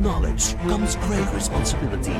[0.00, 2.16] knowledge comes great responsibility.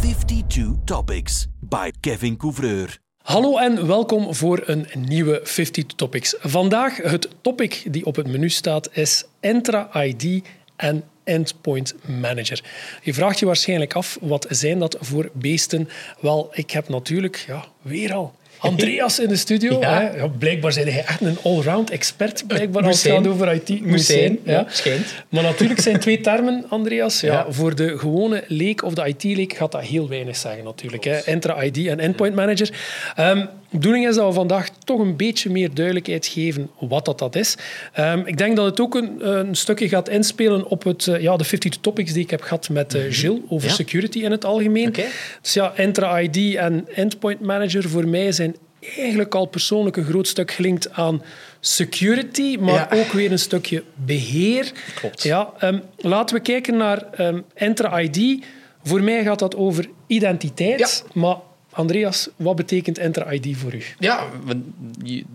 [0.00, 2.98] 52 Topics by Kevin Couvreur.
[3.22, 6.36] Hallo en welkom voor een nieuwe 50 Topics.
[6.40, 10.44] Vandaag het topic die op het menu staat is Entra ID
[10.76, 12.64] en Endpoint Manager.
[13.02, 15.88] Je vraagt je waarschijnlijk af, wat zijn dat voor beesten?
[16.20, 19.80] Wel, ik heb natuurlijk, ja, weer al Andreas in de studio.
[19.80, 20.00] Ja.
[20.00, 20.16] Hè?
[20.16, 23.86] Ja, blijkbaar zijn hij echt een allround expert blijkbaar Moet als het gaat over IT.
[23.86, 25.06] Moet zijn, ja, schijnt.
[25.28, 27.20] Maar natuurlijk zijn twee termen, Andreas.
[27.20, 27.46] Ja.
[27.48, 31.04] Voor de gewone leek of de IT-leek gaat dat heel weinig zeggen natuurlijk.
[31.04, 31.16] Hè.
[31.16, 32.70] Entra ID en Endpoint Manager.
[33.16, 37.18] Ehm, de bedoeling is dat we vandaag toch een beetje meer duidelijkheid geven wat dat,
[37.18, 37.56] dat is.
[37.92, 41.36] Ehm, ik denk dat het ook een, een stukje gaat inspelen op het, eh, ja,
[41.36, 43.74] de 52 topics die ik heb gehad met eh, Gilles over Ja.
[43.74, 44.94] security in het algemeen.
[45.42, 48.56] Dus ja, Entra ID en Endpoint Manager voor mij zijn
[48.96, 51.22] eigenlijk al persoonlijk een groot stuk gelinkt aan
[51.60, 52.98] security, maar Ja.
[53.00, 54.72] ook weer een stukje beheer.
[54.94, 55.22] Klopt.
[55.22, 58.44] Ja, ehm, laten we kijken naar ehm, Entra ID.
[58.82, 61.36] Voor mij gaat dat over identiteit, maar
[61.76, 63.82] Andreas, wat betekent Entra ID voor u?
[63.98, 64.26] Ja,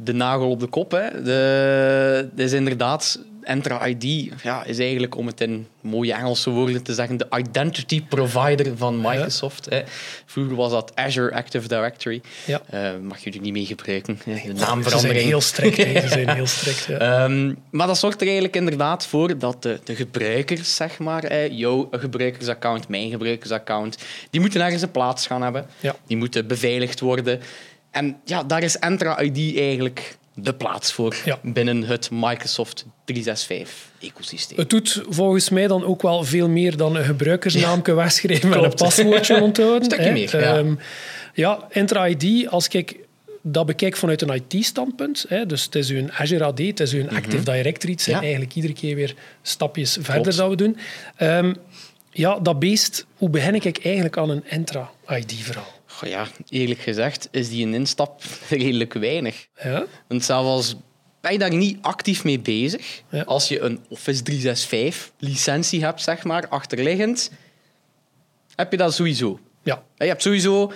[0.03, 0.91] de nagel op de kop.
[0.91, 1.23] Hè.
[1.23, 3.19] De, is inderdaad,
[3.51, 8.03] Entra ID ja, is eigenlijk, om het in mooie Engelse woorden te zeggen, de identity
[8.03, 9.69] provider van Microsoft.
[9.69, 9.81] Hè.
[10.25, 12.21] Vroeger was dat Azure Active Directory.
[12.45, 12.61] Ja.
[12.69, 14.19] Eh, mag je er niet mee gebruiken.
[14.25, 15.25] De Ze zijn naamverandering.
[15.25, 15.75] heel strikt.
[15.75, 16.85] Ze zijn heel strikt.
[16.85, 16.97] Ja.
[16.97, 21.47] Ehm, maar dat zorgt er eigenlijk inderdaad voor dat de, de gebruikers, zeg maar, hè,
[21.51, 23.97] jouw gebruikersaccount, mijn gebruikersaccount,
[24.29, 25.65] die moeten ergens een plaats gaan hebben.
[26.07, 27.39] Die moeten beveiligd worden.
[27.91, 31.39] En ja, daar is Entra ID eigenlijk de plaats voor Ja.
[31.43, 34.55] binnen het Microsoft 365-ecosysteem.
[34.55, 38.73] Het doet volgens mij dan ook wel veel meer dan een gebruikersnaamje wegschrijven en een
[38.73, 39.83] paswoordje onthouden.
[39.83, 40.11] Stukje hè.
[40.11, 40.57] meer, ja.
[40.57, 40.73] Ehm,
[41.33, 41.67] ja,
[42.07, 42.95] ID, als ik
[43.43, 47.09] dat bekijk vanuit een IT-standpunt, hè, dus het is uw Azure AD, het is uw
[47.09, 48.25] Active Directory, het zijn Mhm.
[48.25, 48.31] Ja.
[48.31, 50.77] eigenlijk iedere keer weer stapjes verder dat we doen.
[51.15, 51.53] Ehm,
[52.11, 55.79] ja, dat beest, hoe begin ik eigenlijk aan een Entra ID-verhaal?
[56.01, 59.47] Goh, ja, eerlijk gezegd is die een instap redelijk weinig.
[59.63, 59.85] Ja?
[60.07, 60.75] Want zelfs
[61.21, 63.21] ben je daar niet actief mee bezig, Ja.
[63.21, 67.31] als je een Office 365 licentie hebt, zeg maar, achterliggend,
[68.55, 69.39] heb je dat sowieso.
[69.63, 69.83] Ja.
[69.97, 70.71] Je hebt sowieso,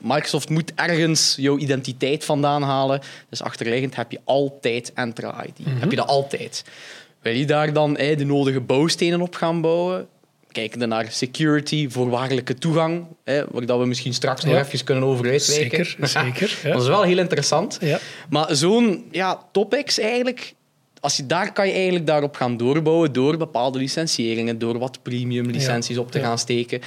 [0.00, 3.00] Microsoft moet ergens jouw identiteit vandaan halen.
[3.28, 5.58] Dus achterliggend heb je altijd Entra ID.
[5.66, 6.64] Heb je dat altijd.
[7.22, 10.08] Wil je daar dan de nodige bouwstenen op gaan bouwen?
[10.54, 15.30] Kijken naar security, voorwaardelijke toegang, hè, waar dat we misschien straks nog even kunnen over
[15.30, 15.86] uitwijken.
[15.86, 16.58] Zeker, zeker.
[16.62, 16.72] Ja.
[16.72, 17.78] Dat is wel heel interessant.
[17.80, 17.98] Ja.
[18.28, 20.54] Maar zo'n ja, topics eigenlijk,
[21.00, 25.46] als je, daar kan je eigenlijk daarop gaan doorbouwen door bepaalde licentieringen, door wat premium
[25.46, 26.24] licenties Ja, op te ja.
[26.24, 26.80] gaan steken.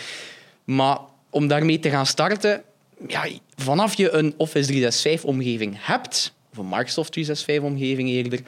[0.64, 0.98] Maar
[1.30, 2.64] om daarmee te gaan starten,
[3.08, 8.40] ja, vanaf je een Office 365-omgeving hebt, of een Microsoft 365-omgeving eerder,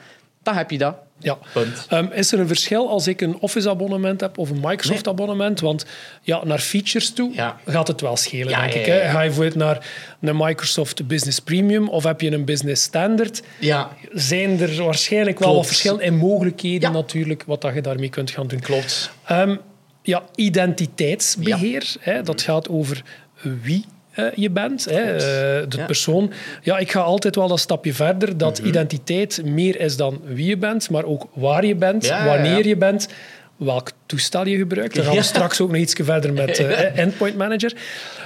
[0.42, 0.96] dan heb je dat.
[1.20, 1.38] Ja.
[1.52, 1.86] Punt.
[1.88, 5.60] Ehm, is er een verschil als ik een Office-abonnement heb of een Microsoft-abonnement?
[5.60, 5.84] Want
[6.22, 7.56] ja, naar features toe Ja.
[7.66, 8.86] gaat het wel schelen, Ja, denk ja, ik.
[8.86, 9.00] Hè?
[9.10, 9.86] Ga je bijvoorbeeld naar
[10.20, 13.42] een Microsoft Business Premium of heb je een Business Standard?
[13.58, 18.30] Ja, Zijn er waarschijnlijk wel wat verschillen in mogelijkheden natuurlijk, wat dat je daarmee kunt
[18.30, 18.60] gaan doen.
[18.60, 19.10] klopt.
[19.24, 19.56] Ehm,
[20.02, 23.02] ja, identiteitsbeheer, hè, dat gaat over
[23.62, 23.84] wie
[24.34, 25.20] je bent, hè, eh,
[25.68, 25.84] de Ja.
[25.86, 26.32] persoon.
[26.62, 28.68] Ja, ik ga altijd wel dat stapje verder, dat Mhm.
[28.68, 32.76] identiteit meer is dan wie je bent, maar ook waar je bent, Ja, wanneer je
[32.76, 33.08] bent,
[33.56, 34.94] welk toestel je gebruikt.
[34.94, 37.72] Dan gaan we straks ook nog iets verder met eh, Endpoint Manager.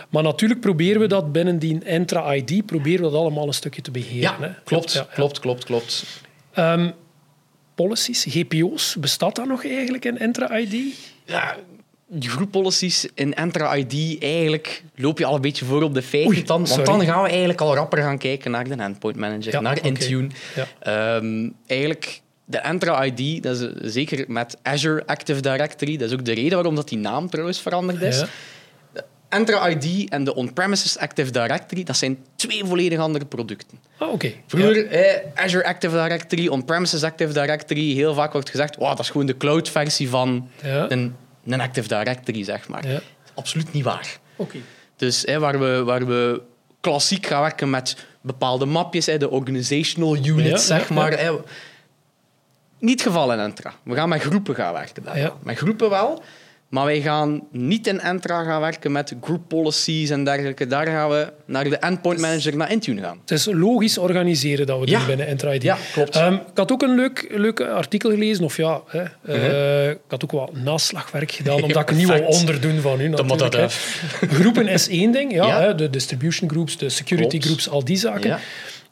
[0.08, 3.82] Maar natuurlijk proberen we dat binnen die Entra ID, proberen we dat allemaal een stukje
[3.82, 4.34] te beheren.
[4.40, 4.48] Hè.
[4.64, 6.04] klopt, klopt, klopt, klopt.
[6.54, 6.90] Ehm,
[7.74, 10.74] policies, GPO's, bestaat dat nog eigenlijk in Entra ID?
[11.24, 11.56] ja,
[12.06, 16.02] die groep policies in Entra ID, eigenlijk loop je al een beetje voor op de
[16.02, 16.30] feiten.
[16.30, 16.84] Oei, dan, want sorry.
[16.84, 19.84] dan gaan we eigenlijk al rapper gaan kijken naar de Endpoint Manager, Ja, naar.
[19.84, 20.28] Intune.
[20.54, 20.66] Ja.
[20.80, 26.14] Ehm, eigenlijk, de Entra ID, dat is eh, zeker met Azure Active Directory, dat is
[26.14, 28.18] ook de reden waarom dat die naam trouwens veranderd is.
[28.18, 28.26] Ja.
[29.28, 33.78] Entra ID en de On-Premises Active Directory, dat zijn twee volledig andere producten.
[33.98, 34.32] Ah, oké.
[34.46, 39.10] Vroeger, eh, Azure Active Directory, On-Premises Active Directory, heel vaak wordt gezegd, wow, dat is
[39.10, 40.48] gewoon de cloud-versie van
[40.88, 41.16] een,
[41.52, 42.88] een Active Directory, zeg maar.
[42.88, 43.00] Ja.
[43.34, 44.18] Absoluut niet waar.
[44.36, 44.58] Oké.
[44.96, 46.42] Dus hè, waar, we, waar we
[46.80, 51.18] klassiek gaan werken met bepaalde mapjes, hè, de organizational units, Ja, zeg ja, maar.
[51.18, 51.32] Hè.
[52.78, 53.74] Niet het geval in Entra.
[53.82, 55.02] We gaan met groepen gaan werken.
[55.42, 56.22] Met groepen wel,
[56.74, 60.66] Maar wij gaan niet in Entra gaan werken met group policies en dergelijke.
[60.66, 63.18] Daar gaan we naar de endpoint manager, naar Intune gaan.
[63.20, 65.06] Het is logisch organiseren dat we doen Ja.
[65.06, 65.62] binnen Entra-ID.
[65.62, 66.16] Ja, klopt.
[66.16, 69.08] Ehm, ik had ook een leuk, leuk artikel gelezen, of ja, hè, eh,
[69.82, 69.90] Mhm.
[69.90, 73.08] ik had ook wat naslagwerk gedaan, omdat ik niet wil onderdoen van u.
[73.08, 73.72] Natuurlijk, dat.
[74.38, 75.60] Groepen is één ding, ja, Ja.
[75.60, 77.44] Hè, de distribution groups, de security Klopt.
[77.44, 78.38] groups, al die zaken.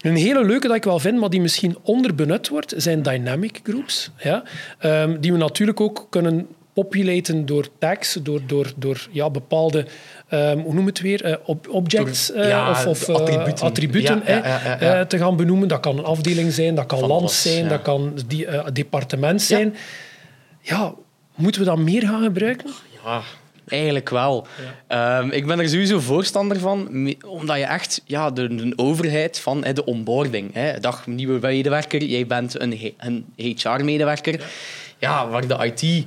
[0.00, 4.10] Een hele leuke dat ik wel vind, maar die misschien onderbenut wordt, zijn dynamic groups.
[4.18, 4.42] Ja?
[4.78, 9.86] Ehm, die we natuurlijk ook kunnen populaten door tags, door, door, door ja, bepaalde,
[10.28, 13.08] ehm, hoe noem het weer, uh, objects Door- eh, ja, of, of
[13.62, 14.22] attributen.
[14.26, 14.98] Ja, ja, ja, ja.
[14.98, 15.68] eh, te gaan benoemen.
[15.68, 17.68] Dat kan een afdeling zijn, dat kan Van land alles, zijn, ja.
[17.68, 19.74] dat kan die, departement zijn.
[20.60, 20.94] Ja.
[21.34, 22.70] moeten we dat meer gaan gebruiken?
[23.04, 23.20] Ja,
[23.68, 24.46] eigenlijk wel.
[24.86, 29.60] Ehm, ik ben er sowieso voorstander van, omdat je echt ja, de, de overheid van
[29.60, 30.54] de onboarding.
[30.54, 30.80] Hè.
[30.80, 34.40] Dag nieuwe medewerker, jij bent een, een HR-medewerker.
[34.98, 35.28] Ja.
[35.28, 36.06] waar de IT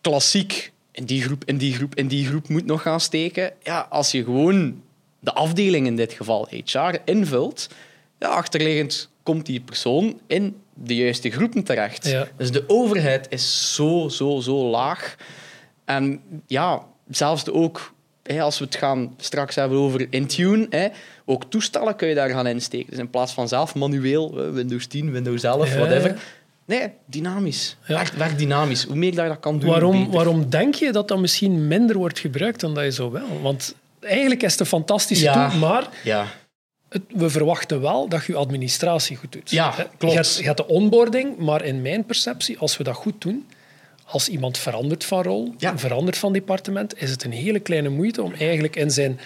[0.00, 3.52] klassiek in die groep, in die groep, in die groep moet nog gaan steken.
[3.62, 4.82] Ja, als je gewoon
[5.20, 7.68] de afdeling, in dit geval HR, invult,
[8.18, 12.06] ja, achterliggend komt die persoon in de juiste groepen terecht.
[12.08, 12.28] Ja.
[12.36, 15.16] Dus de overheid is zo, zo, zo laag.
[15.84, 17.92] En ja, zelfs ook,
[18.38, 20.92] als we het gaan straks hebben over Intune,
[21.24, 22.90] ook toestellen kun je daar gaan insteken.
[22.90, 26.22] Dus in plaats van zelf manueel, Windows 10, Windows 11, Ja, whatever.
[26.68, 27.76] Nee, dynamisch.
[27.86, 28.00] Ja.
[28.00, 28.84] Echt werk dynamisch.
[28.84, 30.12] Hoe meer dat je dat kan doen, Waarom, beter.
[30.12, 33.40] waarom denk je dat dat misschien minder wordt gebruikt dan dat je zou wel?
[33.42, 35.48] Want eigenlijk is het een fantastische Ja.
[35.48, 36.26] tool, maar Ja,
[36.88, 39.50] het- we verwachten wel dat je administratie goed doet.
[39.50, 40.00] Ja, klopt.
[40.00, 43.46] Je hebt, je hebt de onboarding, maar in mijn perceptie, als we dat goed doen,
[44.04, 45.78] als iemand verandert van rol, Ja.
[45.78, 49.20] verandert van departement, is het een hele kleine moeite om eigenlijk in zijn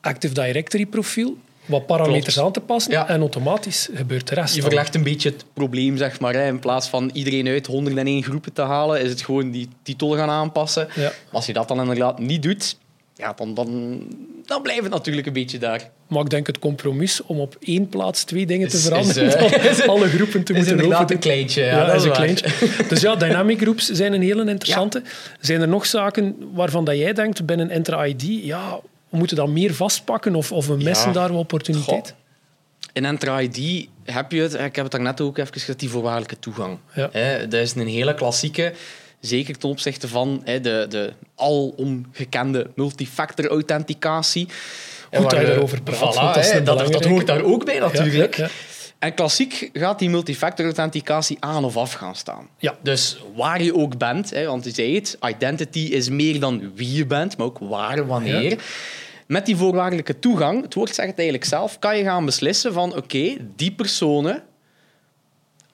[0.00, 1.36] Active Directory profiel
[1.66, 2.46] wat parameters Klopt.
[2.46, 3.08] aan te passen Ja.
[3.08, 4.54] en automatisch gebeurt de rest.
[4.54, 6.34] je verlegt een beetje het probleem, zeg maar.
[6.34, 6.46] Hè.
[6.46, 10.30] In plaats van iedereen uit 101 groepen te halen, is het gewoon die titel gaan
[10.30, 10.88] aanpassen.
[10.94, 11.12] Ja.
[11.32, 12.76] Als je dat dan inderdaad niet doet,
[13.14, 14.00] ja, dan, dan,
[14.44, 15.90] dan blijft het natuurlijk een beetje daar.
[16.08, 19.34] Maar ik denk het compromis om op één plaats twee dingen te Is- veranderen, is,
[19.34, 21.10] eh, dan alle groepen te is moeten overdoen.
[21.12, 21.62] een kleintje.
[21.62, 22.16] Ja, Ja, dat is een waar.
[22.18, 22.48] kleintje.
[22.88, 25.02] Dus ja, dynamic groups zijn een hele interessante.
[25.40, 29.48] Zijn er nog zaken waarvan dat jij denkt binnen Enter ID, ja, we moeten dat
[29.48, 31.12] meer vastpakken of, of we missen Ja.
[31.12, 32.14] daar wel opportuniteit?
[32.92, 36.38] In Enter ID heb je het, ik heb het daarnet ook even gezegd, die voorwaardelijke
[36.38, 36.78] toegang.
[36.94, 37.08] Ja.
[37.12, 38.72] Hè, dat is een hele klassieke,
[39.20, 44.48] zeker ten opzichte van hè, de, de alomgekende multifactor authenticatie.
[45.12, 46.32] Goed dat je daarover praat, voilà,
[46.64, 48.36] dat een dat, hoort daar ook bij natuurlijk.
[48.36, 48.48] Ja,
[48.98, 52.48] En klassiek gaat die multifactor authenticatie aan of af gaan staan.
[52.58, 52.76] Ja.
[52.82, 56.92] Dus waar je ook bent, hè, want je zei het, identity is meer dan wie
[56.92, 58.50] je bent, maar ook waar, wanneer.
[58.50, 58.56] Ja.
[59.26, 62.96] Met die voorwaardelijke toegang, het woord zegt het eigenlijk zelf, kan je gaan beslissen van
[62.96, 64.42] oké, die personen,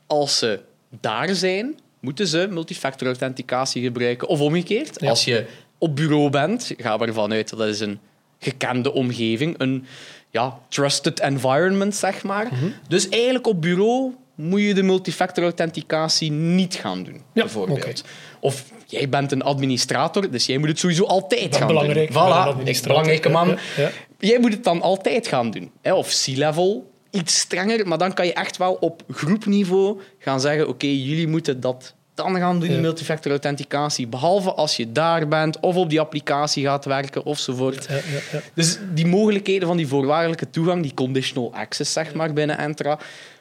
[0.06, 0.60] als ze
[1.00, 4.28] daar zijn, moeten ze multifactor authenticatie gebruiken.
[4.28, 5.08] Of omgekeerd, Ja.
[5.08, 5.46] als je
[5.78, 7.98] op bureau bent, ga ervan uit dat dat is een
[8.38, 9.84] gekende omgeving, een
[10.32, 12.46] ja, trusted environment, zeg maar.
[12.46, 12.64] Mhm.
[12.88, 18.04] Dus eigenlijk op bureau moet je de multifactor authenticatie niet gaan doen, Ja, bijvoorbeeld.
[18.40, 22.22] Of jij bent een administrator, dus jij moet het sowieso altijd Dat gaan belangrijk, doen.
[22.22, 22.88] Voilà, administrator.
[22.88, 23.48] belangrijke man.
[23.48, 23.90] Ja, ja, ja.
[24.18, 25.70] Jij moet het dan altijd gaan doen.
[25.82, 25.94] Hè?
[25.94, 30.86] Of C-level, iets strenger, maar dan kan je echt wel op groepniveau gaan zeggen: oké,
[30.86, 32.82] jullie moeten dat dan gaan doen, die Ja.
[32.82, 34.06] multifactor authenticatie.
[34.06, 37.86] Behalve als je daar bent of op die applicatie gaat werken ofzovoort.
[37.88, 37.94] Ja,
[38.32, 38.40] ja.
[38.54, 42.98] Dus die mogelijkheden van die voorwaardelijke toegang, die conditional access zeg maar, binnen Entra,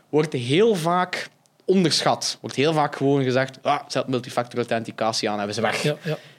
[0.10, 1.28] wordt heel vaak
[1.66, 2.38] onderschat.
[2.42, 5.84] Wordt heel vaak gewoon gezegd, ah, zet multifactor authenticatie aan, hebben ze weg.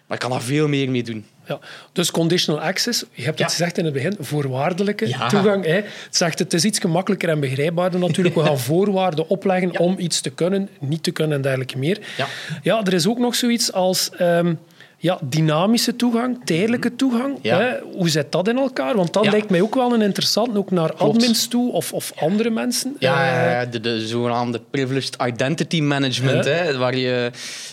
[0.06, 1.26] Maar ik kan daar veel meer mee doen.
[1.48, 1.58] Ja.
[1.92, 3.44] Dus conditional access, je hebt Ja.
[3.44, 5.28] het gezegd in het begin, voorwaardelijke Ja.
[5.28, 5.64] toegang.
[5.64, 5.72] Hè.
[5.74, 8.34] Het, zegt, het is iets gemakkelijker en begrijpbaarder natuurlijk.
[8.34, 11.98] We gaan voorwaarden opleggen om iets te kunnen, niet te kunnen en dergelijke meer.
[12.16, 12.26] Ja.
[12.62, 14.54] ja er is ook nog zoiets als ehm,
[15.02, 17.38] ja, dynamische toegang, tijdelijke toegang.
[17.40, 17.58] Ja.
[17.58, 17.78] Hè.
[17.92, 18.96] Hoe zit dat in elkaar?
[18.96, 19.30] Want dat Ja.
[19.30, 21.14] lijkt mij ook wel een interessant, ook naar Klopt.
[21.14, 22.96] admins toe of, of andere mensen.
[22.98, 27.30] Ja, Eh, de, de zogenaamde privileged identity management, hè, waar je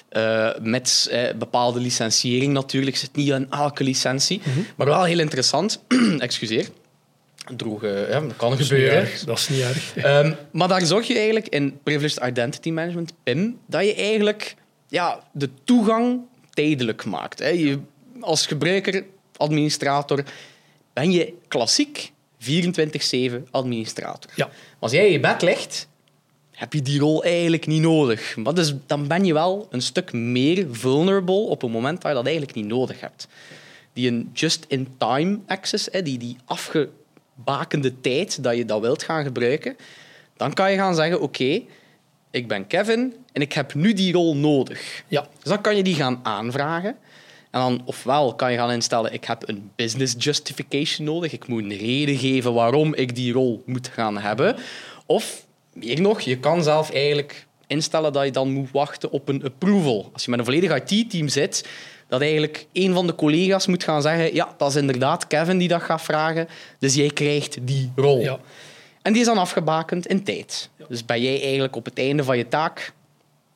[0.10, 4.60] eh, met eh, bepaalde licentiëring natuurlijk zit niet aan elke licentie, Mhm.
[4.76, 5.84] maar wel heel interessant.
[6.20, 6.68] Excuseer.
[7.58, 9.08] Droge, ja, dat kan dat gebeuren.
[9.26, 9.96] Dat is niet erg.
[10.06, 14.56] Ehm, maar daar zorg je eigenlijk in Privileged Identity Management, PIM, dat je eigenlijk
[14.88, 16.20] ja, de toegang
[16.60, 17.40] tijdelijk maakt.
[17.40, 17.48] Hè.
[17.48, 17.80] Je,
[18.20, 20.24] als gebruiker, administrator,
[20.94, 22.48] ben je klassiek 24-7
[23.52, 24.32] administrator.
[24.36, 24.50] Ja.
[24.80, 25.88] Als jij je bed ligt,
[26.52, 28.36] heb je die rol eigenlijk niet nodig.
[28.36, 32.18] Maar dus, dan ben je wel een stuk meer vulnerable op een moment waar je
[32.18, 33.28] dat eigenlijk niet nodig hebt.
[33.94, 39.78] Die een just-in-time access, hè, die, die afgebakende tijd dat je dat wilt gaan gebruiken,
[40.38, 41.62] dan kan je gaan zeggen, oké,
[42.32, 45.04] ik ben Kevin en ik heb nu die rol nodig.
[45.08, 45.22] Ja.
[45.22, 46.96] Dus dan kan je die gaan aanvragen.
[47.52, 51.32] En dan ofwel kan je gaan instellen, ik heb een business justification nodig.
[51.32, 54.56] Ik moet een reden geven waarom ik die rol moet gaan hebben.
[55.06, 59.44] Of, meer nog, je kan zelf eigenlijk instellen dat je dan moet wachten op een
[59.44, 60.10] approval.
[60.14, 61.68] Als je met een volledig IT-team zit,
[62.08, 65.68] dat eigenlijk een van de collega's moet gaan zeggen, ja, dat is inderdaad Kevin die
[65.68, 66.48] dat gaat vragen,
[66.80, 68.20] dus jij krijgt die rol.
[68.20, 68.40] Ja.
[69.02, 70.70] En die is dan afgebakend in tijd.
[70.88, 72.94] Dus ben jij eigenlijk op het einde van je taak,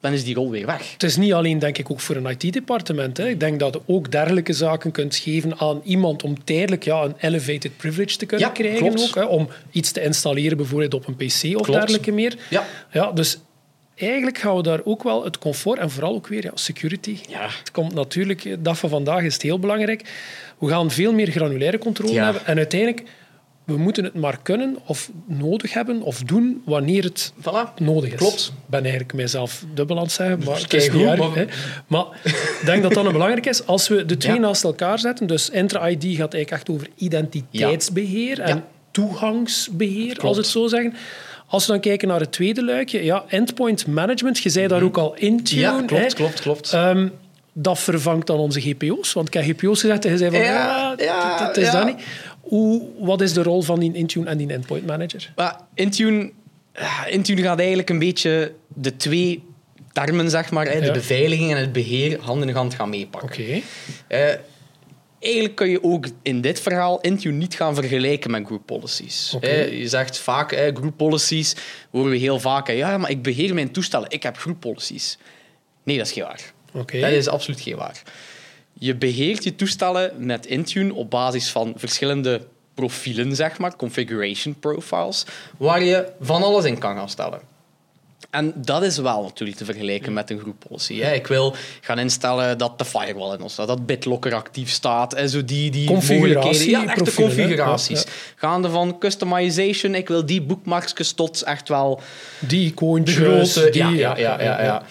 [0.04, 0.92] dan is die rol weer weg.
[0.94, 3.20] Het is niet alleen, denk ik, ook voor een IT-departement.
[3.20, 7.16] Ik denk dat je ook dergelijke zaken kunt geven aan iemand om tijdelijk ja, een
[7.20, 8.78] elevated privilege te kunnen Ja, krijgen.
[8.78, 9.02] klopt.
[9.02, 12.36] Ook, hè, om iets te installeren, bijvoorbeeld op een PC of dergelijke meer.
[12.50, 12.66] Ja.
[12.92, 13.38] Ja, dus
[13.96, 17.18] eigenlijk gaan we daar ook wel het comfort en vooral ook weer ja, security.
[17.30, 17.48] Ja.
[17.60, 20.10] Het komt natuurlijk, de dag van vandaag is het heel belangrijk.
[20.60, 22.24] We gaan veel meer granulaire controle Ja.
[22.24, 22.46] hebben.
[22.46, 23.04] En uiteindelijk,
[23.64, 27.74] we moeten het maar kunnen of nodig hebben of doen wanneer het Voilà.
[27.78, 28.18] nodig is.
[28.18, 28.46] Klopt.
[28.56, 31.48] Ik ben eigenlijk mijzelf dubbel aan het zeggen, maar het is niet erg.
[31.88, 33.66] maar- ik denk dat dat een belangrijk is.
[33.66, 34.40] Als we de twee Ja.
[34.42, 38.64] naast elkaar zetten, dus Entra-ID gaat eigenlijk echt over identiteitsbeheer en Ja.
[38.92, 40.36] toegangsbeheer, als Klopt.
[40.36, 40.94] het zo zeggen.
[41.48, 44.98] Als we dan kijken naar het tweede luikje, ja, endpoint management, je zei daar ook
[44.98, 45.62] al Intune.
[45.62, 45.76] Mhm.
[45.80, 46.08] Ja, klopt, hè.
[46.14, 46.74] klopt, klopt.
[46.74, 47.08] Ehm,
[47.54, 49.14] dat vervangt dan onze GPO's.
[49.14, 51.72] Want ik heb GPO's gezegd en je zei van, ja, Ja, ja, het is ja.
[51.72, 52.06] dat niet.
[52.44, 55.34] Hoe, wat is de rol van die Intune en die endpoint manager?
[55.74, 56.32] Intune,
[57.10, 59.44] Intune gaat eigenlijk een beetje de twee
[59.92, 60.92] termen, zeg maar, de Ja.
[60.92, 63.30] beveiliging en het beheer, hand in hand gaan meepakken.
[63.30, 63.62] Oké.
[64.08, 64.36] Eh,
[65.20, 69.36] eigenlijk kun je ook in dit verhaal Intune niet gaan vergelijken met group policies.
[69.42, 71.56] Eh, je zegt vaak, eh, group policies,
[71.92, 75.18] horen we heel vaak, ja, maar ik beheer mijn toestellen, ik heb group policies.
[75.84, 76.54] Nee, dat is geen waar.
[77.02, 78.02] Dat is absoluut geen waar.
[78.74, 82.42] Je beheert je toestellen met Intune op basis van verschillende
[82.74, 85.26] profielen, zeg maar, configuration profiles,
[85.58, 87.52] waar je van alles in kan gaan stellen.
[88.30, 91.00] En dat is wel natuurlijk te vergelijken met een group policy.
[91.00, 91.14] Hè.
[91.14, 95.30] Ik wil gaan instellen dat de firewall in ons staat, dat BitLocker actief staat en
[95.30, 96.70] zo die, die mogelijkheden.
[96.70, 97.36] Ja, echte profielen, hè.
[97.36, 98.02] configuraties.
[98.04, 102.02] Ja, Gaande van customization, ik wil die bookmarks tot echt wel
[102.40, 103.16] Die icoontjes.
[103.18, 103.70] de grote...
[103.70, 104.84] die, ja, ja, ja, ja, ja.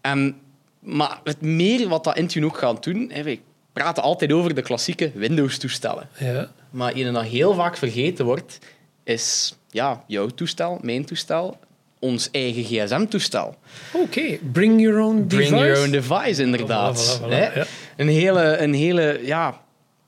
[0.00, 0.36] En,
[0.80, 3.10] maar het meer wat dat Intune ook gaat doen...
[3.12, 3.40] Hè, wij
[3.72, 6.08] praten altijd over de klassieke Windows-toestellen.
[6.18, 6.50] Ja.
[6.70, 8.58] Maar ene dat heel vaak vergeten wordt,
[9.04, 11.58] is ja, jouw toestel, mijn toestel,
[11.98, 13.54] ons eigen gsm-toestel.
[13.92, 15.48] Oké, bring your own device.
[15.50, 17.18] Bring your own device, inderdaad.
[17.18, 17.58] Voilà, voilà, voilà, Hè?
[17.58, 17.66] ja.
[17.96, 19.60] Een hele, een hele ja,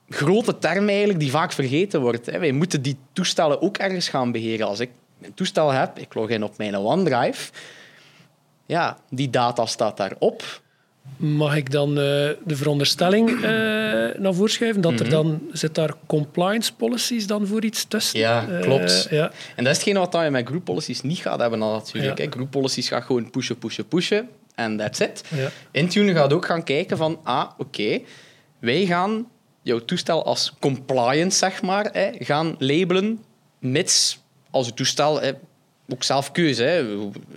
[0.08, 2.26] grote term eigenlijk die vaak vergeten wordt.
[2.26, 2.38] Hè?
[2.38, 4.66] Wij moeten die toestellen ook ergens gaan beheren.
[4.66, 4.90] Als ik
[5.22, 7.52] een toestel heb, ik log in op mijn OneDrive,
[8.66, 10.61] ja, die data staat daarop.
[11.16, 11.94] Mag ik dan eh,
[12.44, 13.40] de veronderstelling eh,
[14.18, 18.20] naar voren schuiven dat er dan zit daar compliance policies dan voor iets tussen?
[18.20, 18.28] Mhm.
[18.28, 19.06] Ja, Eh, klopt.
[19.10, 19.30] ja.
[19.56, 22.18] En dat is hetgeen wat je met group policies niet gaat hebben natuurlijk.
[22.18, 22.24] Ja.
[22.24, 22.30] hè.
[22.30, 24.28] Group policies gaat gewoon pushen, pushen, pushen.
[24.54, 25.22] En that's it.
[25.34, 25.50] Ja.
[25.70, 28.00] Intune gaat ook gaan kijken van, ah, oké,
[28.58, 29.26] wij gaan
[29.62, 33.20] jouw toestel als compliant, zeg maar, hè, gaan labelen,
[33.58, 34.18] mits
[34.50, 35.20] als je toestel...
[35.20, 35.32] Hè,
[35.88, 36.62] ook zelf keuze.
[36.62, 36.78] Hè.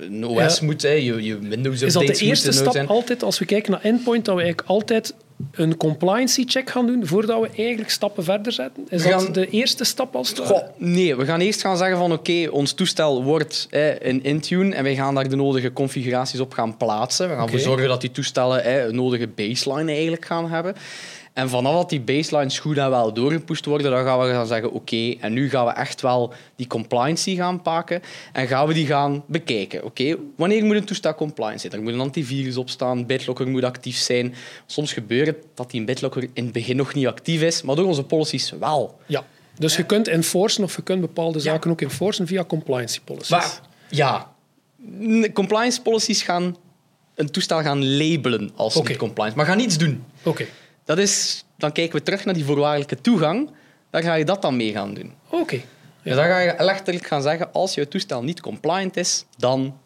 [0.02, 0.66] Een OS Ja.
[0.66, 2.88] moet, hè, je, je Windows Is dat de eerste stap zijn.
[2.88, 5.14] altijd, als we kijken naar endpoint, dat we eigenlijk altijd
[5.52, 8.88] een compliancy-check gaan doen voordat we eigenlijk stappen verder zetten?
[8.90, 10.34] Is We dat gaan- de eerste stap als?
[10.42, 14.76] Goh, nee, we gaan eerst gaan zeggen van oké, ons toestel wordt hè, in Intune
[14.76, 17.30] en wij gaan daar de nodige configuraties op gaan plaatsen.
[17.30, 20.76] We gaan ervoor zorgen dat die toestellen hè, een nodige baseline eigenlijk gaan hebben.
[21.36, 24.72] En vanaf dat die baselines goed en wel doorgepusht worden, dan gaan we gaan zeggen
[24.72, 28.02] oké, en nu gaan we echt wel die compliancy gaan pakken
[28.34, 29.84] en gaan we die gaan bekijken.
[29.84, 31.74] Oké, wanneer moet een toestel compliant zijn?
[31.74, 34.34] Er moet een antivirus op staan, BitLocker moet actief zijn.
[34.66, 37.86] Soms gebeurt het dat die BitLocker in het begin nog niet actief is, maar door
[37.86, 39.00] onze policies wel.
[39.06, 39.24] Ja.
[39.58, 43.30] Dus je kunt enforcen of je kunt bepaalde zaken ook enforcen via compliancy policies.
[43.30, 44.32] Maar ja,
[45.34, 46.58] compliance policies gaan
[47.16, 48.90] een toestel gaan labelen als Oké.
[48.90, 50.04] niet compliance, maar gaan niets doen.
[50.24, 50.46] Oké.
[50.86, 53.50] Dat is, dan kijken we terug naar die voorwaardelijke toegang.
[53.90, 55.14] Daar ga je dat dan mee gaan doen.
[55.30, 55.62] Oké.
[56.04, 59.80] Dus dan ga je letterlijk gaan zeggen, als jouw toestel niet compliant is, dan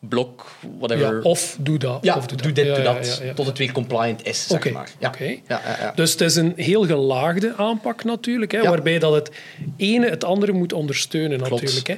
[0.00, 0.46] blok,
[0.78, 1.14] whatever.
[1.14, 1.98] Ja, of doe dat.
[2.04, 4.88] Ja, of doe, doe dit, doe dat, tot het weer compliant is, zeg maar.
[4.98, 5.08] Ja.
[5.08, 5.24] oké.
[5.24, 5.92] Ja, ja, ja.
[5.94, 9.30] Dus het is een heel gelaagde aanpak natuurlijk, hè, waarbij dat het
[9.76, 11.62] ene het andere moet ondersteunen Klopt.
[11.62, 11.88] natuurlijk.
[11.88, 11.96] Hè.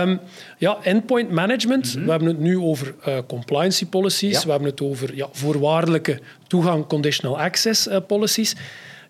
[0.00, 0.16] Ehm,
[0.58, 4.44] ja, endpoint management, we hebben het nu over eh, compliancy policies, Mhm.
[4.44, 8.54] We hebben het over ja, voorwaardelijke toegang, conditional access eh, policies.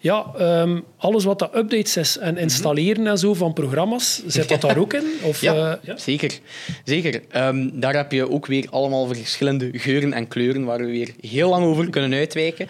[0.05, 4.61] Ja, ehm, alles wat dat updates is en installeren en zo van programma's, zit dat
[4.61, 5.03] daar ook in?
[5.23, 5.97] Of, Ja, eh, ja?
[5.97, 6.39] zeker.
[6.85, 7.23] zeker.
[7.31, 11.49] Ehm, daar heb je ook weer allemaal verschillende geuren en kleuren waar we weer heel
[11.49, 12.69] lang over kunnen uitwijken.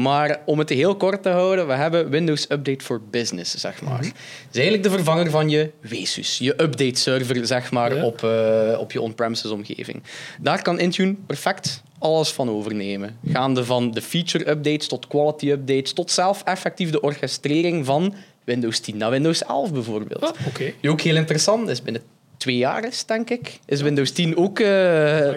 [0.00, 3.98] Maar om het heel kort te houden, we hebben Windows Update for Business, zeg maar.
[3.98, 4.14] Het
[4.50, 8.04] is eigenlijk de vervanger van je WSUS, je update server, zeg maar, Ja.
[8.04, 10.02] op, eh, op je on-premises omgeving.
[10.40, 13.16] Daar kan Intune perfect alles van overnemen.
[13.32, 18.14] Gaande van de feature updates tot quality updates, tot zelf effectief de orchestrering van
[18.44, 20.22] Windows 10 naar Windows 11 bijvoorbeeld.
[20.22, 20.72] Ah, Oké.
[20.80, 21.82] Die ook heel interessant is.
[21.82, 22.02] Binnen
[22.40, 25.30] twee jaar is, denk ik, is Windows 10 ook uh,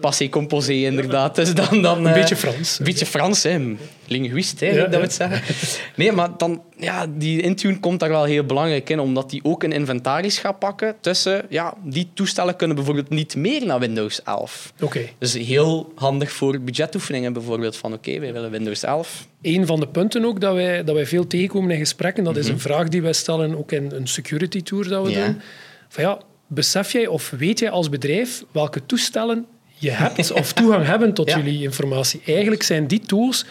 [0.00, 1.34] passé composé, inderdaad.
[1.34, 2.78] Dus dan, dan, een beetje Frans.
[2.78, 3.76] Een beetje Frans, hè.
[4.06, 5.08] linguist, hè, ja, dat ja.
[5.08, 5.54] zeggen.
[5.96, 9.62] Nee, maar dan, ja, die Intune komt daar wel heel belangrijk in, omdat die ook
[9.62, 14.72] een inventaris gaat pakken tussen, ja, die toestellen kunnen bijvoorbeeld niet meer naar Windows 11.
[14.80, 15.00] Oké.
[15.18, 19.26] Dus heel handig voor budgetoefeningen bijvoorbeeld, van oké, wij willen Windows 11.
[19.42, 22.48] Een van de punten ook dat wij, dat wij veel tegenkomen in gesprekken, dat is
[22.48, 25.40] een vraag die wij stellen ook in een security tour dat we doen
[25.88, 29.46] van ja, besef jij of weet jij als bedrijf welke toestellen
[29.78, 32.20] je hebt of toegang hebben tot jullie informatie?
[32.26, 33.44] Eigenlijk zijn die tools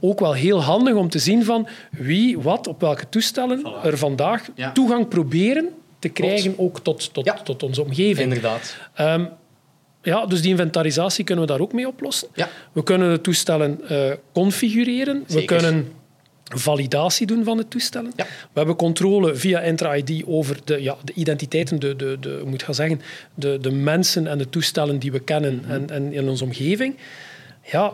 [0.00, 4.48] ook wel heel handig om te zien van wie, wat, op welke toestellen er vandaag
[4.72, 5.68] toegang proberen
[5.98, 8.18] te krijgen ook tot, tot, tot onze omgeving.
[8.18, 8.76] Inderdaad.
[9.00, 9.28] Um,
[10.02, 12.28] ja, dus die inventarisatie kunnen we daar ook mee oplossen.
[12.34, 12.48] Ja.
[12.72, 15.24] We kunnen de toestellen uh, configureren.
[15.26, 15.92] We kunnen
[16.58, 18.12] validatie doen van de toestellen.
[18.16, 18.24] Ja.
[18.24, 22.74] We hebben controle via Entra-ID over de, ja, de identiteiten, de, de, de, moet gaan
[22.74, 23.00] zeggen,
[23.34, 25.70] de, de mensen en de toestellen die we kennen mhm.
[25.70, 26.96] en, en in onze omgeving.
[27.64, 27.92] Ja,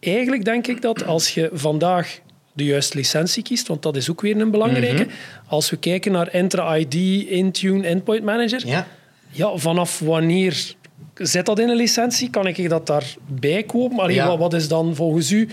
[0.00, 2.20] eigenlijk denk ik dat als je vandaag
[2.52, 5.04] de juiste licentie kiest, want dat is ook weer een belangrijke.
[5.04, 5.14] Mhm.
[5.46, 6.94] Als we kijken naar Entra-ID,
[7.28, 8.86] Intune, Endpoint Manager, ja.
[9.32, 10.74] Ja, vanaf wanneer
[11.14, 12.30] zit dat in een licentie?
[12.30, 13.98] Kan ik dat daarbij kopen?
[13.98, 14.26] Allee, ja.
[14.26, 15.48] wat, wat is dan volgens u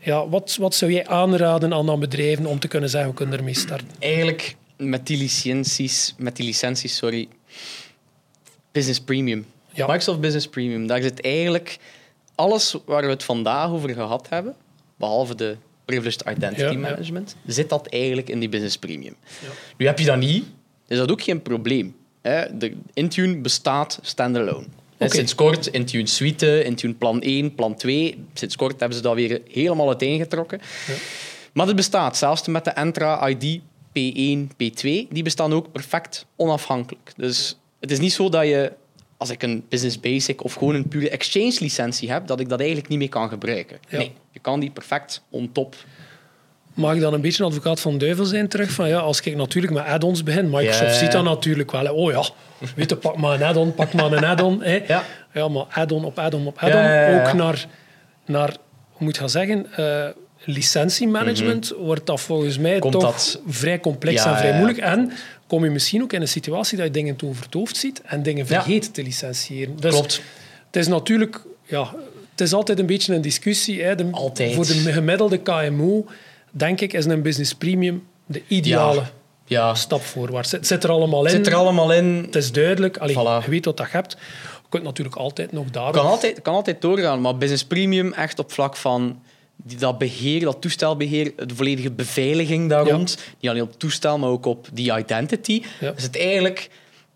[0.00, 3.38] ja, wat, wat zou jij aanraden aan dan bedrijven om te kunnen zeggen, we kunnen
[3.38, 3.88] ermee starten?
[3.98, 7.28] Eigenlijk met die licenties, met die licenties sorry,
[8.72, 9.46] Business Premium.
[9.72, 9.86] Ja.
[9.86, 11.78] Microsoft Business Premium, daar zit eigenlijk
[12.34, 14.54] alles waar we het vandaag over gehad hebben,
[14.96, 19.14] behalve de Privileged Identity Management, zit dat eigenlijk in die Business Premium.
[19.76, 20.44] Nu heb je dat niet,
[20.86, 21.96] is dat ook geen probleem.
[22.52, 24.66] De Intune bestaat standalone.
[25.00, 25.16] Okay.
[25.16, 28.24] Sinds kort Intune Suite, Intune Plan 1, Plan 2.
[28.34, 30.60] Sinds kort hebben ze dat weer helemaal uiteengetrokken.
[30.86, 30.94] Ja.
[31.52, 37.12] Maar het bestaat, zelfs met de Entra ID P1, P2, die bestaan ook perfect onafhankelijk.
[37.16, 38.72] Dus het is niet zo dat je,
[39.16, 42.58] als ik een Business Basic of gewoon een pure Exchange licentie heb, dat ik dat
[42.58, 43.78] eigenlijk niet meer kan gebruiken.
[43.90, 45.76] Nee, je kan die perfect on top
[46.74, 48.70] Mag ik dan een beetje advocaat van duivel zijn terug?
[48.70, 51.94] Van, ja, als ik natuurlijk met add-ons begin, Microsoft ziet dat natuurlijk wel.
[51.94, 52.24] Oh ja,
[52.76, 54.62] weet je, pak maar een add-on, pak maar een add-on.
[54.86, 55.04] Ja.
[55.32, 57.18] ja, maar add-on op add-on op add-on.
[57.18, 57.66] Ook naar,
[58.26, 58.56] naar,
[58.90, 60.06] hoe moet je gaan zeggen, uh,
[60.44, 63.40] licentiemanagement mm wordt dat volgens mij Komt toch dat...
[63.46, 64.78] vrij complex en vrij moeilijk.
[64.78, 65.12] En
[65.46, 68.46] kom je misschien ook in een situatie dat je dingen toen vertoofd ziet en dingen
[68.46, 69.76] vergeet te licentiëren.
[69.76, 70.20] Dus Klopt.
[70.66, 71.42] Het is natuurlijk...
[71.64, 71.94] Ja,
[72.30, 73.82] het is altijd een beetje een discussie.
[73.82, 73.94] Hè.
[73.94, 74.54] De, altijd.
[74.54, 76.06] Voor de gemiddelde KMO
[76.50, 79.02] denk ik, is een business premium de ideale
[79.44, 79.74] ja.
[79.74, 80.52] stap voorwaarts.
[80.52, 81.30] Het zit er allemaal in.
[81.30, 82.22] zit er allemaal in.
[82.24, 82.98] Het is duidelijk.
[82.98, 84.16] Allee, Je weet wat dat je hebt.
[84.42, 85.92] Je kunt natuurlijk altijd nog daarop...
[85.92, 89.22] Kan altijd, kan altijd doorgaan, maar business premium echt op vlak van
[89.78, 93.18] dat beheer, dat toestelbeheer, de volledige beveiliging daar rond.
[93.40, 95.62] Niet alleen op toestel, maar ook op die identity.
[95.80, 95.90] Ja.
[95.90, 96.70] Dus het eigenlijk...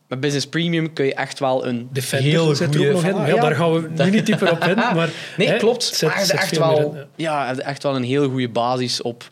[0.08, 3.34] Met Business Premium kun je echt wel een Defender heel zit er ook nog in.
[3.34, 4.74] Ja, daar gaan we nu niet dieper op in.
[4.94, 5.82] Maar, nee, hè, klopt.
[5.82, 7.56] Zit, maar echt, wel, in, ja.
[7.56, 9.28] echt wel een heel goede basis op...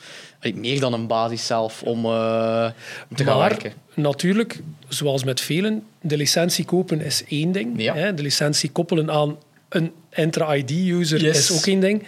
[0.55, 2.71] Meer dan een basis zelf om, uh,
[3.11, 3.73] om te gaan maar, werken.
[3.95, 7.93] natuurlijk, zoals met velen, de licentie kopen is één ding.
[7.93, 8.15] Hè.
[8.15, 9.37] De licentie koppelen aan
[9.69, 11.39] een Entra-ID-user Yes.
[11.39, 12.07] is ook één ding.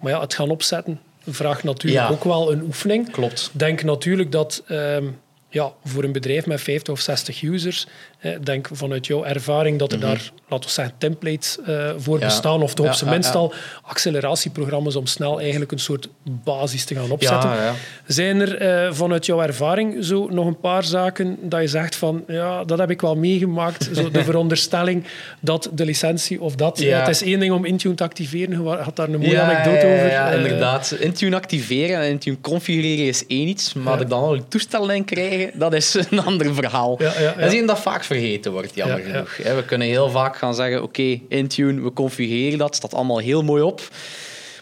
[0.00, 3.10] Maar ja, het gaan opzetten vraagt natuurlijk ook wel een oefening.
[3.10, 3.50] Klopt.
[3.52, 5.04] Denk natuurlijk dat ehm,
[5.48, 7.86] ja, voor een bedrijf met 50 of 60 users,
[8.42, 12.22] denk vanuit jouw ervaring dat er daar, laten we zeggen, templates eh, voor Mhm.
[12.22, 12.26] Ja.
[12.26, 13.52] bestaan, of toch Ja, op zijn ja, minst al
[13.82, 17.50] acceleratieprogramma's om snel eigenlijk een soort basis te gaan opzetten.
[18.06, 22.24] Zijn er eh, vanuit jouw ervaring zo nog een paar zaken dat je zegt van,
[22.28, 25.04] ja, dat heb ik wel meegemaakt, zo de veronderstelling
[25.40, 28.96] dat de licentie of dat, het is één ding om Intune te activeren, je had
[28.96, 30.10] daar een mooie anekdote over.
[30.10, 30.96] Ja, eh, inderdaad.
[31.00, 34.90] Intune activeren en Intune configureren is één iets, maar dat ik dan al een toestel
[34.90, 36.96] in krijgen, dat is een ander verhaal.
[37.02, 39.24] Ja, iets dat vaak vergeten wordt, jammer Ja, ja.
[39.24, 39.54] genoeg.
[39.56, 43.62] We kunnen heel vaak gaan zeggen, oké, Intune, we configureren dat, staat allemaal heel mooi
[43.62, 43.80] op.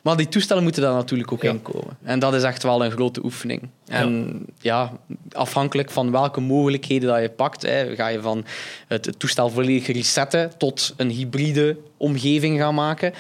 [0.02, 1.50] Maar die toestellen moeten daar natuurlijk ook Ja.
[1.50, 1.96] in komen.
[2.02, 3.68] En dat is echt wel een grote oefening.
[3.87, 4.92] En ja.
[5.32, 8.44] afhankelijk van welke mogelijkheden dat je pakt, hè, ga je van
[8.88, 13.12] het, het toestel volledig resetten tot een hybride omgeving gaan maken.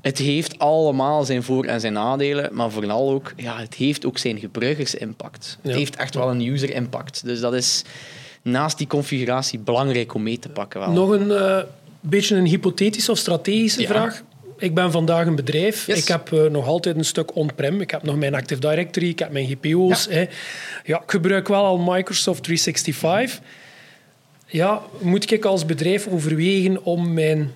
[0.00, 4.18] Het heeft allemaal zijn voor- en zijn nadelen, maar vooral ook, ja, het heeft ook
[4.18, 5.58] zijn gebruikersimpact.
[5.62, 5.68] Ja.
[5.68, 7.24] Het heeft echt wel een user-impact.
[7.24, 7.82] Dus dat is
[8.42, 10.80] naast die configuratie belangrijk om mee te pakken.
[10.80, 10.90] Wel.
[10.92, 11.58] Nog een eh,
[12.00, 13.86] beetje een hypothetische of strategische Ja.
[13.88, 14.22] vraag.
[14.58, 15.86] Ik ben vandaag een bedrijf.
[15.86, 15.98] Yes.
[15.98, 17.80] Ik heb eh, nog altijd een stuk on-prem.
[17.80, 20.04] Ik heb nog mijn Active Directory, ik heb mijn GPO's.
[20.04, 20.10] Ja.
[20.12, 20.26] Hè.
[20.84, 23.40] Ja, ik gebruik wel al Microsoft 365.
[24.46, 27.52] Ja, moet ik als bedrijf overwegen om mijn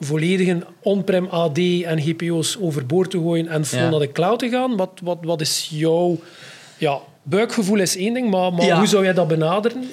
[0.00, 3.90] volledige on-prem AD en GPO's overboord te gooien en vol Ja.
[3.90, 4.76] naar de cloud te gaan?
[4.76, 6.18] Wat, wat, wat is jouw...
[6.78, 8.78] Ja, buikgevoel is één ding, maar, maar Ja.
[8.78, 9.88] hoe zou jij dat benaderen?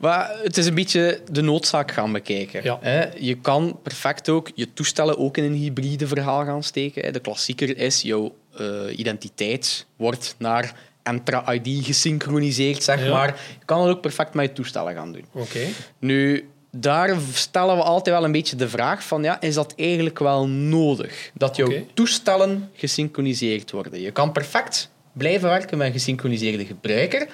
[0.00, 2.62] Maar het is een beetje de noodzaak gaan bekijken.
[2.64, 2.78] Ja.
[2.80, 3.04] Hè.
[3.18, 7.04] Je kan perfect ook je toestellen ook in een hybride verhaal gaan steken.
[7.04, 7.10] hè.
[7.10, 8.66] De klassieker is, jouw eh,
[8.98, 13.10] identiteit wordt naar Entra ID gesynchroniseerd, zeg Ja.
[13.12, 13.26] maar.
[13.58, 15.24] Je kan het ook perfect met je toestellen gaan doen.
[15.32, 15.60] Oké.
[15.98, 20.18] Nu, daar stellen we altijd wel een beetje de vraag van, ja, is dat eigenlijk
[20.18, 21.30] wel nodig?
[21.34, 24.00] Dat jouw toestellen gesynchroniseerd worden.
[24.00, 27.26] Je kan perfect blijven werken met een gesynchroniseerde gebruiker,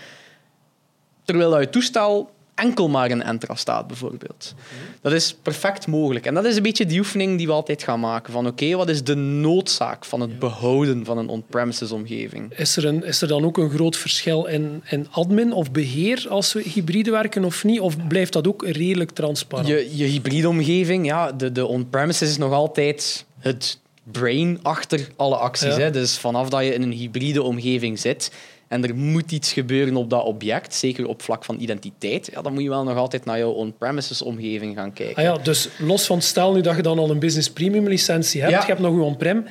[1.24, 4.54] terwijl dat je toestel enkel maar in Entra staat, bijvoorbeeld.
[5.00, 6.26] Dat is perfect mogelijk.
[6.26, 8.32] En dat is een beetje die oefening die we altijd gaan maken.
[8.32, 12.58] Van oké, wat is de noodzaak van het behouden van een on-premises omgeving?
[12.58, 16.26] Is er, een, is er dan ook een groot verschil in, in admin of beheer
[16.28, 17.80] als we hybride werken of niet?
[17.80, 19.68] Of blijft dat ook redelijk transparant?
[19.68, 23.78] Je, je hybride omgeving, ja, de, de on-premises is nog altijd het
[24.12, 25.76] brain achter alle acties.
[25.76, 25.80] Ja.
[25.82, 25.90] Hè.
[25.90, 28.32] Dus vanaf dat je in een hybride omgeving zit
[28.68, 32.52] en er moet iets gebeuren op dat object, zeker op vlak van identiteit, ja, dan
[32.52, 35.16] moet je wel nog altijd naar jouw on-premises omgeving gaan kijken.
[35.16, 38.40] Ah ja, dus los van stel nu dat je dan al een business premium licentie
[38.40, 38.60] hebt, Ja.
[38.60, 39.44] je hebt nog je on-prem,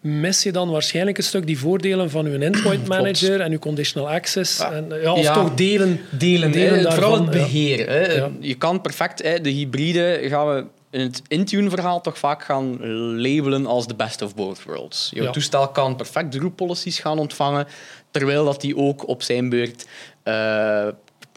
[0.00, 4.10] mis je dan waarschijnlijk een stuk die voordelen van je endpoint manager en je conditional
[4.10, 4.58] access.
[4.58, 4.72] Ja.
[4.72, 5.32] En, ja, of Ja.
[5.34, 6.00] toch delen.
[6.18, 6.92] delen, Delen hè.
[6.92, 8.30] vooral daarvan, het beheer.
[8.40, 12.86] Je kan perfect hè, de hybride gaan we in het Intune-verhaal toch vaak gaan
[13.20, 15.10] labelen als the best of both worlds.
[15.14, 15.30] Je Ja.
[15.30, 17.66] toestel kan perfect group policies gaan ontvangen,
[18.10, 19.86] terwijl dat die ook op zijn beurt
[20.22, 20.86] eh,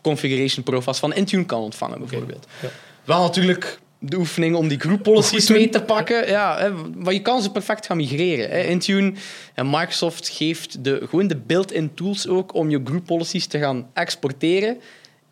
[0.01, 2.47] configuration profiles van Intune kan ontvangen, bijvoorbeeld.
[2.61, 2.69] Ja.
[3.03, 6.27] Wel natuurlijk de oefening om die group policies mee te pakken.
[6.27, 8.49] Ja, hè, maar je kan ze perfect gaan migreren.
[8.49, 8.61] Hè.
[8.63, 9.13] Intune
[9.53, 13.89] en Microsoft geeft de, gewoon de built-in tools ook om je group policies te gaan
[13.93, 14.77] exporteren,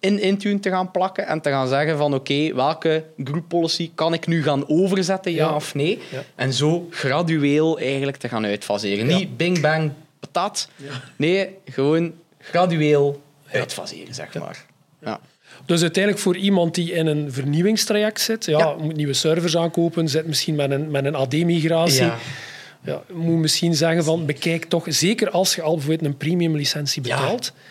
[0.06, 4.14] in Intune te gaan plakken en te gaan zeggen van oké, welke group policy kan
[4.14, 5.56] ik nu gaan overzetten, ja, Ja.
[5.56, 6.00] of nee?
[6.12, 6.24] Ja.
[6.36, 9.10] En zo gradueel eigenlijk te gaan uitfaseren.
[9.10, 9.18] Ja.
[9.18, 10.70] Niet bing bang patat.
[11.16, 14.66] Nee, gewoon gradueel uitfaseren, zeg maar.
[15.02, 15.20] Ja.
[15.66, 18.76] Dus uiteindelijk voor iemand die in een vernieuwingstraject zit, ja, Ja.
[18.80, 22.04] moet nieuwe servers aankopen, zit misschien met een, met een AD-migratie.
[22.04, 22.18] Ja.
[22.84, 27.02] Ja, moet misschien zeggen van bekijk toch, zeker als je al bijvoorbeeld een premium licentie
[27.02, 27.62] betaalt, ja,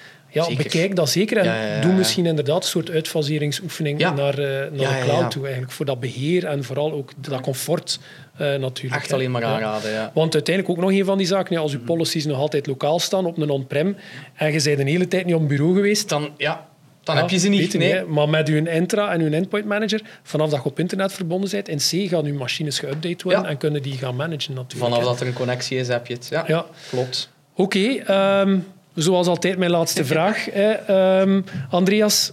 [0.43, 0.63] zeker.
[0.63, 1.97] bekijk dat zeker en Ja, ja, ja, doe ja.
[1.97, 4.13] misschien inderdaad een soort uitfaseringsoefening Ja.
[4.15, 5.29] naar, eh, naar Ja, de ja, cloud ja.
[5.29, 7.99] toe eigenlijk, voor dat beheer en vooral ook dat comfort
[8.37, 9.03] eh, natuurlijk.
[9.03, 9.49] Echt alleen maar Ja.
[9.55, 10.11] aanraden, ja.
[10.15, 12.99] Want uiteindelijk ook nog een van die zaken, ja, als je policies nog altijd lokaal
[12.99, 13.97] staan op een on-prem
[14.35, 16.67] en je bent de hele tijd niet op een bureau geweest, Dan, ja,
[17.03, 17.75] dan ja, heb je ze niet.
[17.75, 18.05] nee.
[18.05, 21.69] Maar met je Entra en je Endpoint Manager, vanaf dat je op internet verbonden bent,
[21.69, 23.49] in C gaan je machines geüpdate worden Ja.
[23.49, 24.91] en kunnen die gaan managen natuurlijk.
[24.93, 26.27] Vanaf dat er een connectie is, heb je het.
[26.31, 26.65] Ja, Ja.
[26.91, 27.31] klopt.
[27.57, 28.59] Oké, ehm,
[28.95, 30.45] zoals altijd mijn laatste vraag.
[30.51, 30.71] Hè.
[30.71, 32.33] Ehm, Andreas,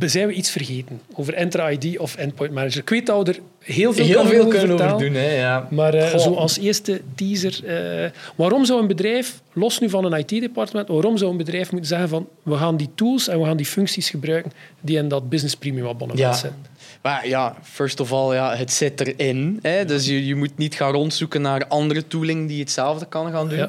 [0.00, 2.80] zijn we iets vergeten over Entra ID of Endpoint Manager?
[2.80, 5.14] Ik weet dat we er heel veel, Heel kunnen veel over kunnen doen.
[5.14, 5.66] Hè, ja.
[5.70, 6.18] Maar Goh.
[6.20, 7.60] zo als eerste teaser,
[8.04, 11.88] eh, waarom zou een bedrijf, los nu van een IT-departement, waarom zou een bedrijf moeten
[11.88, 15.28] zeggen van we gaan die tools en we gaan die functies gebruiken die in dat
[15.28, 16.32] business premium abonnement Ja.
[16.32, 16.60] zitten?
[17.02, 19.58] Maar ja, first of all, ja, het zit erin.
[19.62, 19.84] Hè?
[19.84, 23.58] Dus je, je moet niet gaan rondzoeken naar andere tooling die hetzelfde kan gaan doen.
[23.58, 23.68] Ja.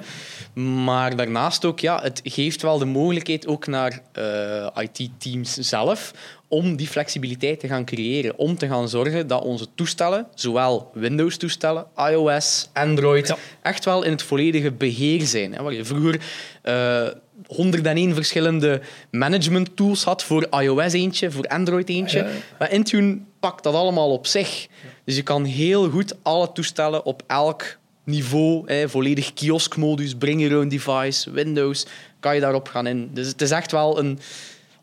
[0.83, 6.13] Maar daarnaast ook, ja, het geeft wel de mogelijkheid ook naar eh, IT-teams zelf
[6.53, 8.37] om die flexibiliteit te gaan creëren.
[8.37, 13.37] Om te gaan zorgen dat onze toestellen, zowel Windows-toestellen, iOS, Android, Ja.
[13.61, 15.53] echt wel in het volledige beheer zijn.
[15.53, 15.63] Hè?
[15.63, 16.21] Waar je vroeger
[16.61, 17.07] eh
[17.47, 22.17] 101 verschillende management tools had voor iOS eentje, voor Android eentje.
[22.17, 22.27] Ja.
[22.59, 24.67] Maar Intune pakt dat allemaal op zich.
[25.05, 30.57] Dus je kan heel goed alle toestellen op elk niveau, hè, volledig kioskmodus, bring your
[30.57, 31.85] own device, Windows,
[32.19, 33.09] kan je daarop gaan in.
[33.13, 34.19] Dus het is echt wel een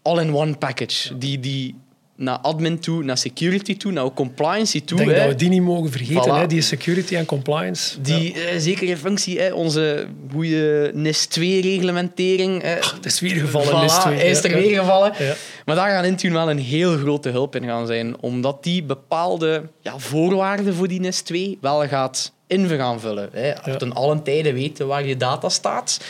[0.02, 1.74] all-in-one package die, die
[2.16, 4.98] naar admin toe, naar security toe, naar compliance toe.
[4.98, 6.34] Ik denk hè, dat we die niet mogen vergeten, Voilà.
[6.40, 8.00] hè, die security en compliance.
[8.00, 12.62] die eh, zekere functie, hè, onze goede NIS-2-reglementering.
[12.62, 14.14] Het is weer gevallen, Voilà, NIS 2.
[14.16, 15.12] hij is er Ja, weer gevallen.
[15.18, 15.34] Ja.
[15.64, 19.62] Maar daar gaat Intune wel een heel grote hulp in gaan zijn, omdat die bepaalde
[19.80, 23.28] ja, voorwaarden voor die NIS 2 wel gaat in gaan vullen.
[23.32, 23.62] Hè.
[23.62, 26.00] Als ten allen tijde weten waar je data staat,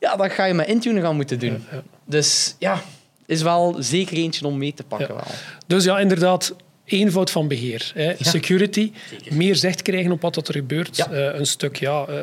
[0.00, 1.64] ja, dat ga je met Intune gaan moeten doen.
[2.04, 2.82] Dus ja,
[3.26, 5.08] is wel zeker eentje om mee te pakken.
[5.08, 5.14] Ja.
[5.14, 5.34] Wel.
[5.66, 7.92] Dus ja, inderdaad, eenvoud van beheer.
[7.94, 8.14] Hè.
[8.20, 8.92] Security,
[9.30, 10.96] meer zicht krijgen op wat dat er gebeurt.
[10.96, 11.10] Ja.
[11.10, 12.16] Eh, een stuk ja, eh,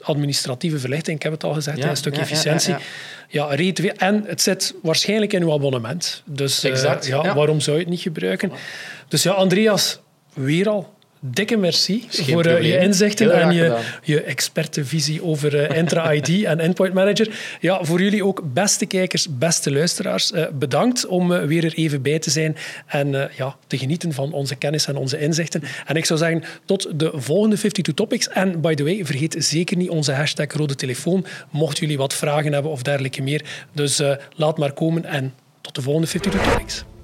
[0.00, 2.74] administratieve verlichting, ik heb het al gezegd, Ja, een stuk efficiëntie.
[3.28, 3.56] ja,
[3.96, 6.22] en het zit waarschijnlijk in uw abonnement.
[6.24, 7.34] Dus Exact, ja, ja.
[7.34, 8.52] waarom zou je het niet gebruiken?
[9.08, 10.00] Dus ja, Andreas,
[10.34, 10.94] weer al.
[11.20, 13.82] Dikke merci geen voor eh, je inzichten en je, gedaan.
[14.02, 17.56] je expertenvisie over eh, Entra ID en Endpoint Manager.
[17.60, 22.02] Ja, voor jullie ook, beste kijkers, beste luisteraars, eh, bedankt om eh, weer er even
[22.02, 25.62] bij te zijn en eh, ja, te genieten van onze kennis en onze inzichten.
[25.86, 28.28] En ik zou zeggen, tot de volgende 52 Topics.
[28.28, 32.52] En by the way, vergeet zeker niet onze hashtag rode telefoon, mochten jullie wat vragen
[32.52, 33.44] hebben of dergelijke meer.
[33.72, 36.95] Dus eh, laat maar komen en tot tot de volgende 52 Topics.